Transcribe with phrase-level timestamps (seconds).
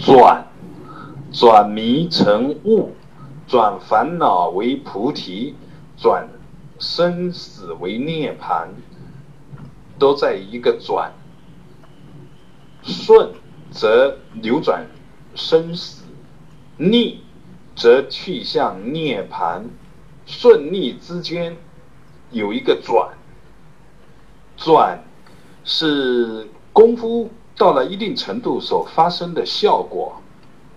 [0.00, 0.46] 转，
[1.30, 2.94] 转迷成悟，
[3.46, 5.54] 转烦恼为菩提，
[5.96, 6.28] 转
[6.78, 8.68] 生死为涅槃，
[9.98, 11.12] 都在一个转。
[12.82, 13.32] 顺
[13.70, 14.86] 则扭转
[15.34, 16.04] 生死，
[16.78, 17.22] 逆
[17.76, 19.64] 则去向涅槃，
[20.24, 21.56] 顺逆之间
[22.30, 23.10] 有一个转。
[24.56, 25.04] 转
[25.62, 27.30] 是功夫
[27.60, 30.18] 到了一定程度所发生的效果，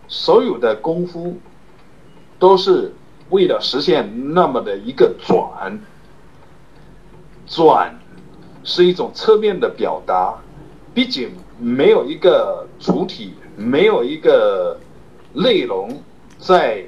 [0.09, 1.37] 所有的功夫
[2.37, 2.91] 都是
[3.29, 5.79] 为了实现那么的一个转。
[7.47, 7.97] 转
[8.65, 10.37] 是一种侧面的表达，
[10.93, 14.77] 毕竟没有一个主体，没有一个
[15.31, 16.01] 内容
[16.37, 16.83] 在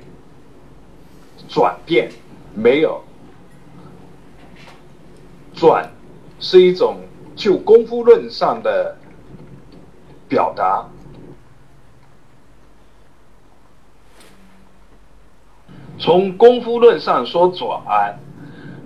[1.48, 2.12] 转变，
[2.54, 3.02] 没有
[5.54, 5.90] 转。
[6.38, 6.98] 是一种
[7.34, 8.98] 就功夫论上的
[10.28, 10.86] 表达。
[15.98, 18.20] 从功夫论上说转，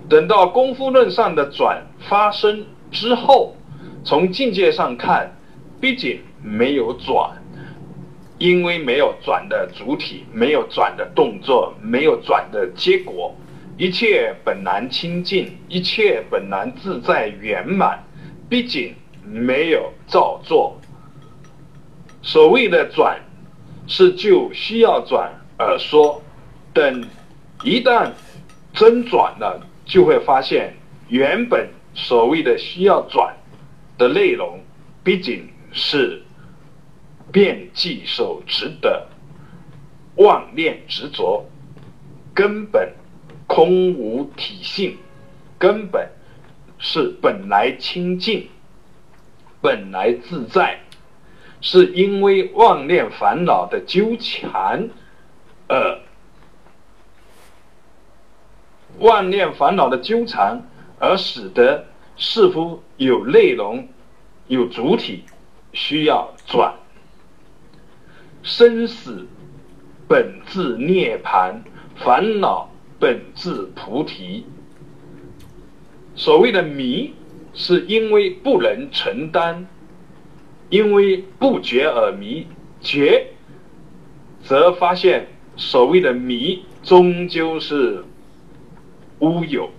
[0.08, 3.56] 等到功夫论上的转发生之后，
[4.04, 5.32] 从境界上看，
[5.80, 7.36] 毕竟没有转，
[8.38, 13.34] 因为没有转的主体，没有转的动作，没有转的结果。
[13.76, 18.04] 一切本来清净，一切本来自在圆满，
[18.48, 20.79] 毕竟没有造作。
[22.22, 23.20] 所谓的转，
[23.86, 26.22] 是就需要转而说。
[26.72, 27.04] 等
[27.64, 28.12] 一旦
[28.72, 30.74] 真转了，就会发现
[31.08, 33.36] 原本所谓的需要转
[33.98, 34.60] 的内容，
[35.02, 36.22] 毕竟是
[37.32, 39.08] 遍计所执的
[40.16, 41.44] 妄念执着
[42.34, 42.92] 根本。
[43.52, 44.96] 空无体性，
[45.58, 46.08] 根本
[46.78, 48.48] 是本来清净，
[49.60, 50.78] 本来自在，
[51.60, 54.90] 是因为妄念烦恼的纠缠，
[55.68, 56.00] 而
[58.98, 60.62] 妄念烦恼的纠缠，
[60.98, 61.86] 而使得
[62.16, 63.88] 似乎有内容、
[64.48, 65.24] 有主体
[65.72, 66.74] 需要转。
[68.42, 69.26] 生死
[70.08, 71.62] 本自涅盘，
[71.96, 72.68] 烦恼。
[73.00, 74.44] 本质菩提，
[76.14, 77.14] 所谓的迷，
[77.54, 79.66] 是因为不能承担，
[80.70, 82.46] 因为不觉而迷，
[82.80, 83.26] 觉，
[84.42, 85.26] 则发现
[85.56, 88.04] 所谓的迷终究是
[89.18, 89.70] 乌有，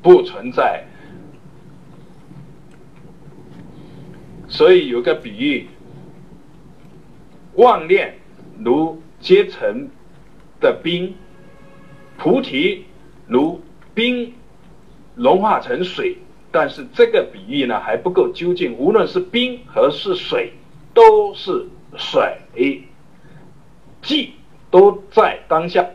[0.00, 0.84] 不存在。
[4.46, 5.66] 所以有个比喻，
[7.54, 8.14] 妄念
[8.62, 9.88] 如阶层。
[10.60, 11.12] 的冰，
[12.16, 12.84] 菩提
[13.26, 13.60] 如
[13.94, 14.32] 冰
[15.16, 16.18] 融化成水，
[16.52, 18.74] 但是这个比喻呢还不够究竟。
[18.76, 20.52] 无论是冰还是水，
[20.94, 22.38] 都是水，
[24.02, 24.34] 即
[24.70, 25.86] 都在当下。